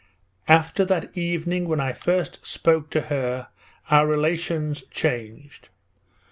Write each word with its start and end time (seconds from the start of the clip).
'After 0.47 0.83
that 0.85 1.15
evening 1.15 1.67
when 1.67 1.79
I 1.79 1.93
first 1.93 2.43
spoke 2.43 2.89
to 2.89 3.01
her 3.01 3.49
our 3.91 4.07
relations 4.07 4.81
changed. 4.89 5.69